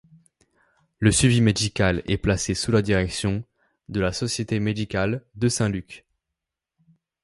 Le 0.97 1.11
suivi 1.11 1.41
médical 1.41 2.01
est 2.07 2.17
placé 2.17 2.55
sous 2.55 2.71
la 2.71 2.81
direction 2.81 3.43
de 3.87 3.99
la 4.01 4.11
Société 4.11 4.59
médicale 4.59 5.23
de 5.35 5.47
Saint-Luc. 5.47 6.07